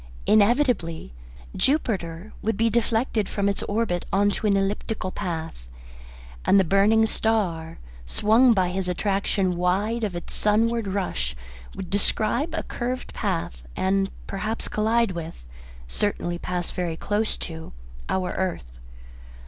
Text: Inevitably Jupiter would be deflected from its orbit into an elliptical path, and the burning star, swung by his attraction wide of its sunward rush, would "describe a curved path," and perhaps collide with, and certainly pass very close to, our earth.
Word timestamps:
Inevitably 0.25 1.13
Jupiter 1.55 2.33
would 2.41 2.57
be 2.57 2.71
deflected 2.71 3.29
from 3.29 3.47
its 3.47 3.61
orbit 3.61 4.03
into 4.11 4.47
an 4.47 4.57
elliptical 4.57 5.11
path, 5.11 5.67
and 6.43 6.59
the 6.59 6.63
burning 6.63 7.05
star, 7.05 7.77
swung 8.07 8.51
by 8.51 8.69
his 8.69 8.89
attraction 8.89 9.55
wide 9.55 10.03
of 10.03 10.15
its 10.15 10.33
sunward 10.33 10.87
rush, 10.87 11.35
would 11.75 11.91
"describe 11.91 12.55
a 12.55 12.63
curved 12.63 13.13
path," 13.13 13.61
and 13.75 14.09
perhaps 14.25 14.67
collide 14.67 15.11
with, 15.11 15.45
and 15.83 15.91
certainly 15.91 16.39
pass 16.39 16.71
very 16.71 16.97
close 16.97 17.37
to, 17.37 17.71
our 18.09 18.31
earth. 18.31 18.79